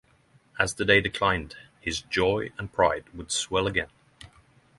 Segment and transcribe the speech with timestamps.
[0.57, 3.91] As the day declined his joy and pride would swell again.